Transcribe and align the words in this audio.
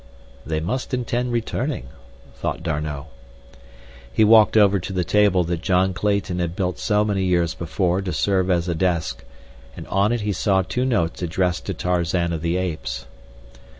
"They 0.47 0.59
must 0.59 0.95
intend 0.95 1.31
returning," 1.31 1.89
thought 2.33 2.63
D'Arnot. 2.63 3.05
He 4.11 4.23
walked 4.23 4.57
over 4.57 4.79
to 4.79 4.91
the 4.91 5.03
table 5.03 5.43
that 5.43 5.61
John 5.61 5.93
Clayton 5.93 6.39
had 6.39 6.55
built 6.55 6.79
so 6.79 7.05
many 7.05 7.23
years 7.23 7.53
before 7.53 8.01
to 8.01 8.11
serve 8.11 8.49
as 8.49 8.67
a 8.67 8.73
desk, 8.73 9.23
and 9.77 9.87
on 9.89 10.11
it 10.11 10.21
he 10.21 10.33
saw 10.33 10.63
two 10.63 10.85
notes 10.85 11.21
addressed 11.21 11.67
to 11.67 11.75
Tarzan 11.75 12.33
of 12.33 12.41
the 12.41 12.57
Apes. 12.57 13.05